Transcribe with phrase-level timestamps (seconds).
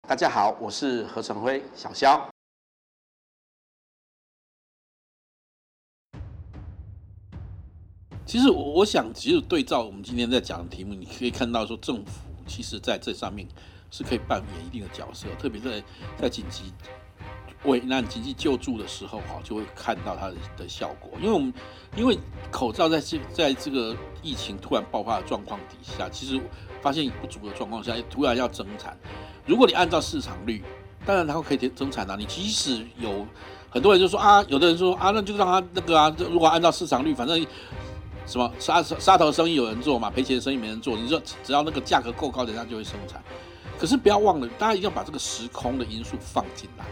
[0.00, 2.28] 大家好，我是何成辉，小肖。
[8.26, 13.46] 其实我我想，其实对照我们今天在讲的题目，你可以看到说，政府其实在这上面
[13.92, 15.84] 是可以扮演一定的角色，特别在
[16.18, 16.72] 在紧急
[17.64, 21.10] 危难经济救助的时候，哈，就会看到它的的效果。
[21.20, 21.52] 因为我们
[21.96, 22.18] 因为
[22.50, 26.40] 口罩在这在这个疫情突然爆发的状况底下，其实
[26.80, 28.96] 发现不足的状况下，突然要增产。
[29.46, 30.62] 如果你按照市场率，
[31.04, 32.16] 当然它可以增产啊。
[32.18, 33.26] 你即使有
[33.70, 37.46] 很多人就说啊，有的人说啊，那就让他那个啊，如果按照市场率，反正。
[38.24, 40.96] 什么杀杀头生意有人做嘛，赔钱生意没人做。
[40.96, 43.20] 你说只要那个价格够高，人家就会生产。
[43.82, 46.84] 可是不要忘了，大家一定要把这个时空的因素放进来。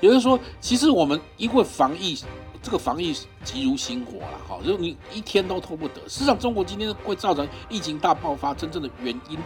[0.00, 2.18] 也就是说，其实我们因为防疫，
[2.62, 6.00] 这个防疫急如星火了，哈，就你一天都拖不得。
[6.08, 9.38] 事实上，中国今天会造成疫情大爆发，真正的原因。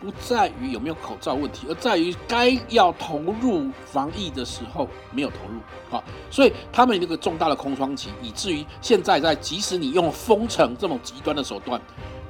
[0.00, 11.80] 不在于有没有口罩问题，而在于该要投入防疫的时候没有投入，好，所以他们那个重大的空窗期，以至于现在在即使你用封城这种极端的手段，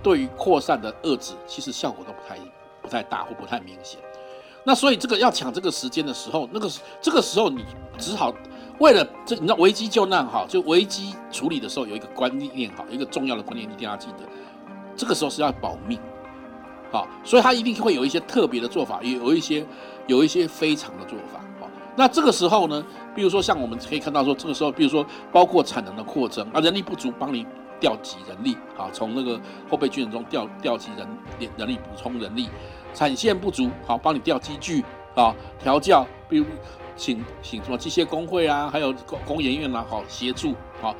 [0.02, 2.36] 对于扩散的遏制，其实效果都不太
[2.82, 4.00] 不太大或不太明显。
[4.64, 7.64] 那所以这个要抢这个时间的时候，那个这个时候你
[7.98, 8.32] 只好
[8.78, 14.24] 为了这，你知道危机救难哈，就危机处理的时候有一个观念哈，一个重要的观念一定要记得，
[14.94, 15.98] 这个时候是要保命。
[16.92, 19.64] 好，所以他一定会有一些特别的做法，也有一些
[20.06, 21.40] 有一些非常的做法。
[21.60, 27.46] 好，那这个时候呢，比如说像我们可以看到说，这个时候，比如说包括产能的扩增啊，人力不足，帮你
[27.78, 31.08] 调集人力，好，从那个后备军人中调调集人
[31.56, 32.48] 人力补充人力，
[32.94, 36.46] 产线不足，好，帮你调机具啊，调教，比如
[36.96, 40.94] 请请什么机械工会啊，还有工工研院啊，好协助，好，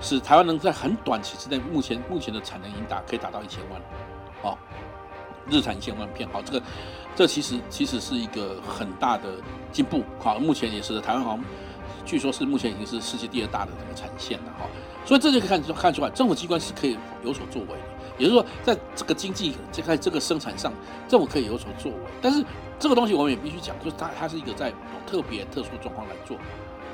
[0.00, 3.80] 使台湾能在很短期之内，目前目前的产能已经达可以达到一千万，
[4.42, 4.58] 好。
[5.46, 6.62] 日产一千万片，好，这个，
[7.14, 9.28] 这其实其实是一个很大的
[9.70, 11.44] 进步，好，目前也是台湾好像，
[12.06, 14.64] 据说是目前已经是世界第二大的这个产线了，哈，
[15.04, 20.72] 所以这就可以看出看出来，政府机关是可以有所作为的，也就是说，在这个经济在这个生产上，
[21.08, 22.44] 政府可以有所作为，但是
[22.78, 24.72] 这个东西我们也必须讲，就是它它是一个在
[25.06, 26.36] 特别特殊状况来做，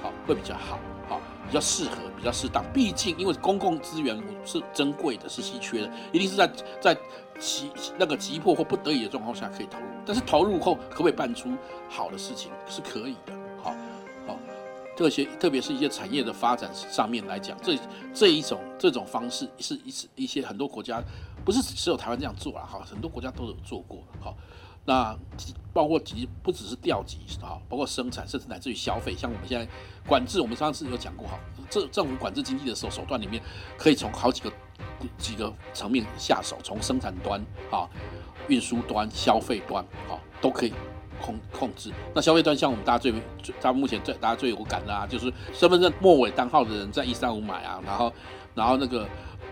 [0.02, 6.50] 好，会比较好，好，比较适合，比较适当，毕竟因为公共资源是珍贵的，是稀缺的，一定是在
[6.80, 6.96] 在。
[7.38, 11.48] 急那个急迫或不得已的状况下可以投入，但是投入后可不可以办出
[11.88, 13.32] 好的事情是可以的。
[15.00, 17.78] 这些特别是一些产业的发展上面来讲，这
[18.12, 21.02] 这一种这种方式是一是一些很多国家
[21.44, 24.02] 不是只有台湾这样做了，哈，很多国家都有做过。
[24.20, 24.36] 好，
[24.84, 25.16] 那
[25.72, 29.66] 包括急不只是调集，好，包括生产，甚至乃至于消费，像我们现在
[30.06, 31.38] 管制，我们上次有讲过，哈，
[31.70, 33.42] 这政府管制经济的时候手段里面，
[33.78, 34.52] 可以从好几个。
[35.16, 37.40] 几个层面下手，从生产端
[37.70, 37.88] 啊、
[38.48, 40.72] 运输端、消费端啊，都可以
[41.20, 41.90] 控控制。
[42.14, 48.12] 那消费端，像我们大家最最，他目前最大家最有感的啊，就是身份证末尾单号的人在一三五买啊，然后
[48.54, 49.06] 然后那个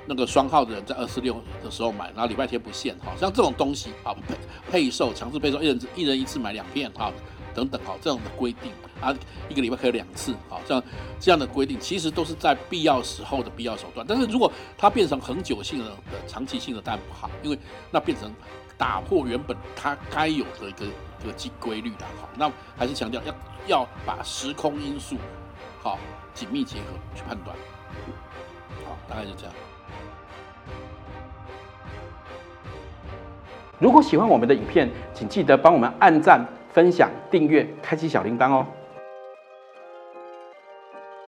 [0.06, 4.34] 那个双号的人在二四六的时候买，然后礼拜天不限，好像这种东西啊，配
[4.70, 7.12] 配售强制配售，一人一人一次买两片啊。
[7.54, 9.12] 等等，好，这样的规定啊，
[9.48, 10.80] 一个礼拜可以两次，好，像
[11.18, 14.06] 这样的规定其实都是在必要时候的必要手段。
[14.08, 17.58] 但是如果它变成恒久性的、的长期性的，当然不好，因为
[17.90, 18.32] 那变成
[18.78, 23.34] 打破原本它该有的一个一个规规律的，好，那还是强调要
[23.66, 25.16] 要把时空因素
[25.82, 25.98] 好
[26.32, 26.84] 紧密结合
[27.14, 27.54] 去判断，
[28.86, 29.54] 好，大概就这样。
[33.78, 36.46] 如果喜欢我们的影片，请记得帮我们按赞。
[36.70, 38.64] 分享、订阅、开启小铃铛哦。